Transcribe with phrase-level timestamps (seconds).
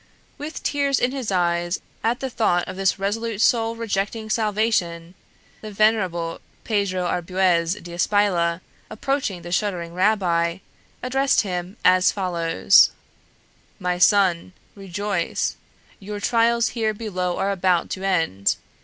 [0.39, 5.13] With tears in his eyes at the thought of this resolute soul rejecting salvation,
[5.61, 10.57] the venerable Pedro Arbuez d'Espila, approaching the shuddering rabbi,
[11.03, 12.89] addressed him as follows:
[13.77, 15.55] "My son, rejoice:
[15.99, 18.55] your trials here below are about to end.